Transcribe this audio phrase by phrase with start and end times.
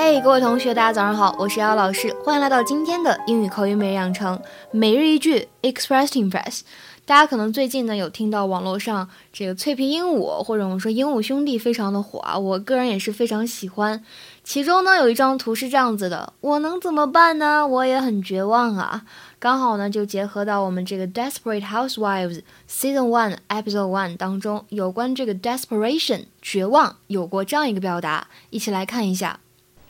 [0.00, 6.60] 嘿，各位同学，大家早上好，我是姚老师，欢迎来到今天的英语口语每日养成每日一句 Express Impress。
[7.04, 14.04] 大家可能最近呢有听到网络上这个脆皮鹦鹉，或者我们说鹦鹉兄弟非常的火啊，我个人也是非常喜欢。
[14.44, 17.66] 其中呢有一张图是这样子的，我能怎么办呢？
[17.66, 19.02] 我也很绝望啊。
[19.40, 29.40] 刚好呢就结合到我们这个 Desperate Housewives Season One Episode One 当中，有关这个 desperation 绝望有过这样一个表达，一起来看一下。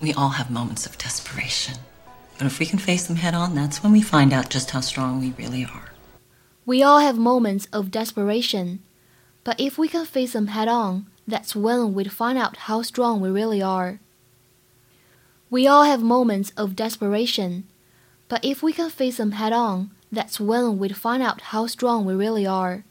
[0.02, 1.76] We all have moments of desperation.
[2.38, 4.82] But if we can face them head on, that's when we find out just how
[4.82, 5.94] strong we really are.
[6.66, 8.80] We all have moments of desperation.
[9.44, 13.22] But if we can face them head on, that's when we'd find out how strong
[13.22, 14.00] we really are.
[15.50, 17.66] We all have moments of desperation.
[18.28, 22.06] But if we can face them head on, that's when we'd find out how strong
[22.06, 22.84] we really are.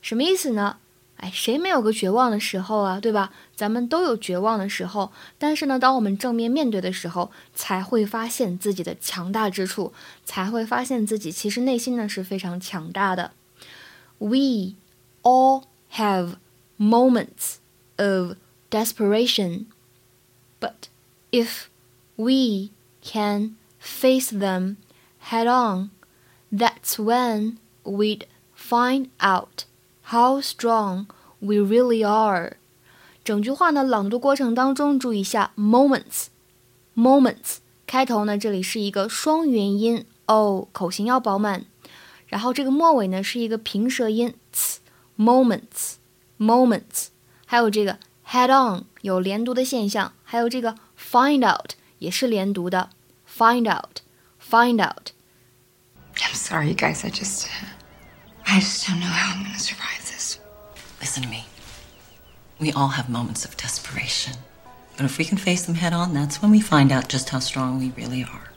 [0.00, 0.78] 什么意思呢？
[1.17, 3.33] 哎，谁没有个绝望的时候啊，对吧？
[3.55, 9.93] 咱们都有绝望的时候，但是呢，当我们正面面对的时候，才会发现自己的强大之处，
[10.23, 13.31] 才会发现自己其实内心呢是非常强大的。
[14.19, 14.75] We
[15.23, 16.35] all have
[16.79, 17.55] moments
[17.97, 18.37] of
[18.69, 19.65] desperation,
[20.59, 20.89] but
[21.31, 21.65] if
[22.15, 22.69] we
[23.03, 24.75] can face them
[25.29, 25.89] head on,
[26.51, 29.65] that's when we'd find out.
[30.10, 31.06] How strong
[31.38, 32.56] we really are。
[33.24, 41.64] 整句话呢，朗读过程当中注意一下 moments，moments 开头呢，这里是一个双元音哦，口型要饱满。
[42.26, 47.08] 然后这个末尾呢是一个平舌音 ts，moments，moments。
[47.46, 52.90] 还有这个 head on 有连读的现象，还有这个 find out 也是连读的
[53.30, 57.04] find out，find out。I'm sorry, you guys.
[57.04, 57.46] I just.
[58.57, 60.39] I just don't know how I'm going to survive this.
[60.99, 61.45] Listen to me.
[62.59, 64.33] We all have moments of desperation.
[64.97, 67.39] But if we can face them head on, that's when we find out just how
[67.39, 68.49] strong we really are.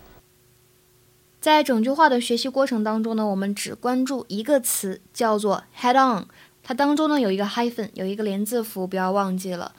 [1.42, 6.24] 在整句话的学习过程当中呢，我们只关注一个词，叫做 head on。
[6.62, 9.74] 它当中呢有一个 hyphen，有一个连字符，不要忘记了。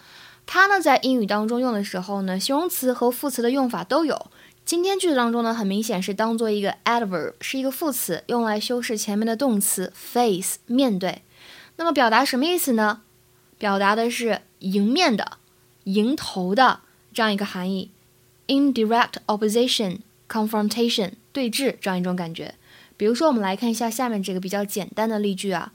[0.46, 4.30] 它呢在英语当中用的时候呢，形容词和副词的用法都有。
[4.64, 11.24] 今天句子当中呢，很明显是当做一个 adverb，是一个副词，用来修饰前面的动词 face 面对。
[11.76, 13.02] 那么表达什么意思呢？
[13.58, 15.38] 表达的是迎面的、
[15.86, 16.80] 迎头的
[17.14, 17.92] 这样一个含义
[18.48, 22.56] ，indirect opposition confrontation 对峙这样一种感觉。
[22.96, 25.74] 比如说，我们来看一下下面这个比较简单的例句啊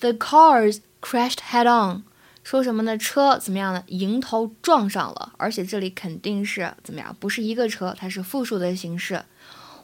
[0.00, 2.02] ：The cars crashed head on。
[2.44, 2.96] 说什么呢？
[2.98, 3.82] 车怎么样呢？
[3.88, 7.16] 迎头撞上了，而且这里肯定是怎么样？
[7.18, 9.22] 不是一个车，它是复数的形式。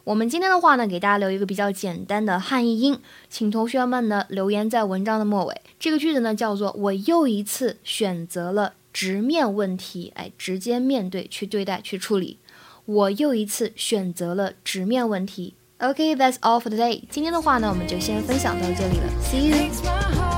[0.05, 5.61] 我们今天的话呢，给大家留一个比较简单的汉译英，请同学们呢留言在文章的末尾。
[5.79, 12.39] 这个句子呢叫做“我又一次选择了直面问题”，哎，直接面对去对待去处理。
[12.85, 15.55] 我又一次选择了直面问题。
[15.79, 17.03] OK，that's all for today。
[17.09, 19.07] 今天的话呢，我们就先分享到这里了。
[19.23, 20.30] See you。